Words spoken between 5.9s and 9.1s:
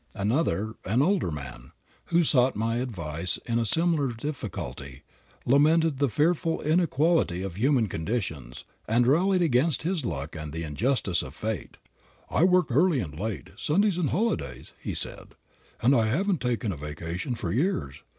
the fearful inequality of human conditions, and